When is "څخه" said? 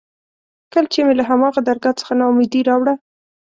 1.99-2.13